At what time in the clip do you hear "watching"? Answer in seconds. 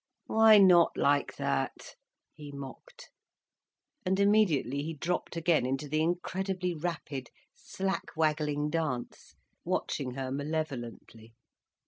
9.63-10.15